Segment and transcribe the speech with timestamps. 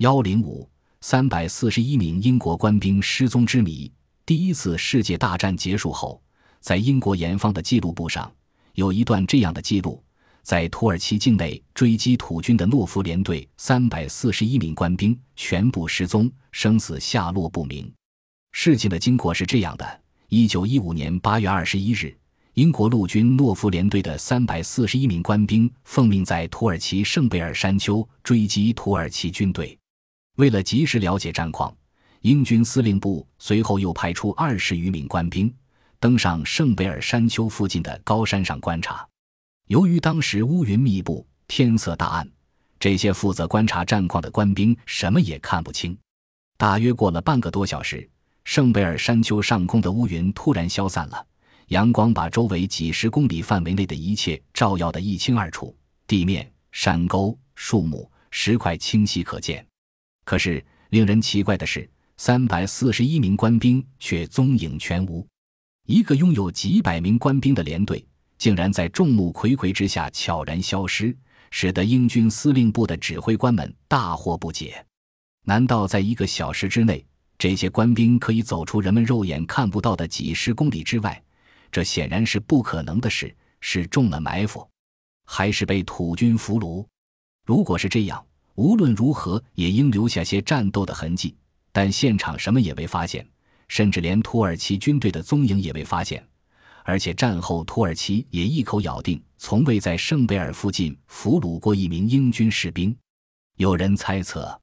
[0.00, 0.66] 幺零五
[1.02, 3.92] 三百四十一名英国官兵失踪之谜。
[4.24, 6.22] 第一次世界大战结束后，
[6.58, 8.32] 在英国严方的记录簿上
[8.72, 10.02] 有一段这样的记录：
[10.42, 17.92] 在土耳其境内追击土军的诺夫联队三百四十一名官兵全部失踪，生死下落不明。
[18.52, 22.16] 事情的经过是这样的：一九一五年八月二十一日。
[22.54, 29.78] 英国陆军诺夫联队的三百四十一名官兵奉命在土耳其圣贝尔山丘追击土耳其军队。
[30.40, 31.70] 为了及时了解战况，
[32.22, 35.54] 英军司令部随后又派出二十余名官兵
[35.98, 39.06] 登上圣贝尔山丘附近的高山上观察。
[39.66, 42.26] 由于当时乌云密布，天色大暗，
[42.78, 45.94] 这些负责观察战况的官兵什么也看不清。
[46.56, 48.08] 大约过了半个多小时，
[48.44, 51.26] 圣贝尔山丘上空的乌云突然消散了。
[51.68, 55.76] 阳光把周围几十公里范围内的一切照耀得一清二楚，
[56.06, 59.69] 地面、山沟、树木、石块清晰可见。
[60.30, 65.26] 可是，令人奇怪的是，三百四十一名官兵却踪影全无。
[65.88, 68.06] 一个拥有几百名官兵的连队，
[68.38, 71.12] 竟然在众目睽睽之下悄然消失，
[71.50, 74.86] 使得英军司令部的指挥官们大惑不解。
[75.46, 77.04] 难道在一个小时之内，
[77.36, 81.20] 这些官兵可以走出人们肉眼看不到的几十公里之外？
[81.72, 84.64] 这显然是不可能的事，是中了埋伏，
[85.26, 86.86] 还是被土军俘虏？
[87.44, 91.34] 如果是这样，无论如何也应留下些战斗的痕迹。
[91.72, 93.26] 但现场什么也未发现，
[93.68, 96.26] 甚至连土耳其军队的踪影也未发现。
[96.84, 102.96] 而且战后土耳其也一口咬定，从未在圣贝尔附近俘虏过一名英军士兵。
[103.58, 104.60] 有人猜测，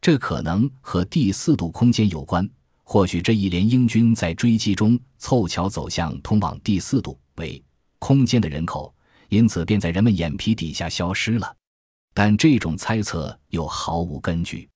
[0.00, 2.48] 这可能和第四度空间有关。
[2.82, 7.62] 或许这一连英军在追击中凑巧走向通往第四度为
[8.00, 8.92] 空间的人口，
[9.28, 11.54] 因此便在人们眼皮底下消失了。
[12.14, 14.68] 但这种猜测又毫无根据。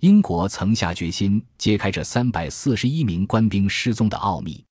[0.00, 4.64] 英国曾下决心揭开这三百四十一名官兵失踪的奥秘，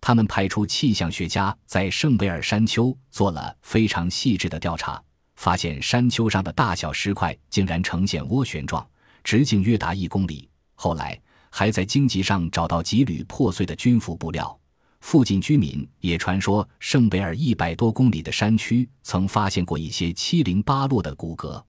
[0.00, 5.02] 他们派出气象学家在圣贝尔山丘做了非常细致的调查，
[5.36, 8.86] 发现山丘上的大小石块竟然呈现涡旋状，
[9.24, 10.48] 直径约达一公里。
[10.74, 11.20] 后来。
[11.52, 14.59] 还在荆棘上找到几缕破碎的军服布料，
[15.00, 21.62] 附近居民也传说圣贝尔一百多公里的山区曾发现过一些七零八落的骨骼，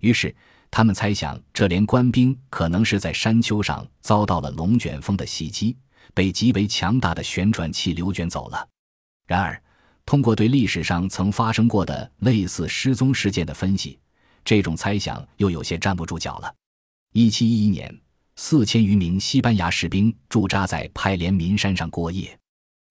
[0.00, 0.34] 于是
[0.70, 5.76] 他们猜想这连官兵可能是在山丘上遭到了龙卷风的袭击，
[6.14, 8.68] 被极为强大的旋转气流卷走了。
[9.26, 9.60] 然而，
[10.04, 13.98] 通过对历史上曾发生过的类似失踪事件的分析，
[14.44, 16.54] 这种猜想又有些站不住脚了。
[17.12, 18.00] 一七一一年。
[18.38, 22.38] 四千余名西班牙士兵驻扎在派连民山上过夜。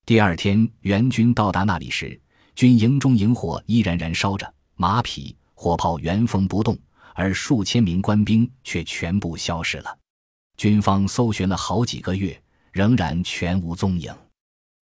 [0.06, 2.20] 第二天，援军到达那里时，
[2.54, 6.78] 军营中营火依然燃烧着，马匹、火炮原封不动，
[7.16, 9.98] 而数千名官兵却全部消失了。
[10.58, 12.40] 军方搜寻了好几个月，
[12.72, 14.14] 仍然全无踪影。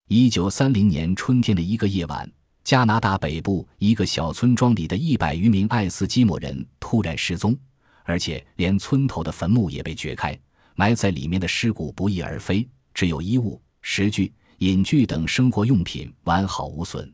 [0.08, 2.30] 一九三零年春天的一个夜晚，
[2.62, 7.56] 加拿大北部一个小村庄里的一百余名爱斯基摩人突然失踪，
[8.02, 10.38] 而且连村头的坟墓也被掘开。
[10.74, 14.30] 埋在里面的尸骨不翼而飞，只有衣物、食具、
[14.64, 17.12] 饮具等生活用品完好无损。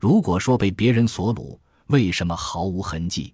[0.00, 1.56] 如果说被别人所掳，
[1.86, 3.32] 为什么毫无痕迹？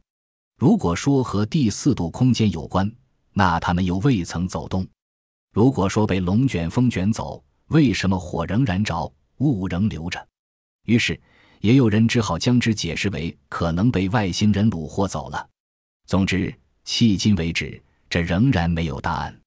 [0.59, 2.91] 如果说和第四度空间有关，
[3.33, 4.87] 那他们又未曾走动。
[5.55, 10.29] 如果说被龙卷风卷走，为什么火仍然着，雾仍留着？
[10.85, 11.19] 于是，
[11.63, 15.49] 也有人只好将之解释为可能被外星人掳获走了。
[16.07, 19.41] 总之，迄今为止，这仍然没有答案。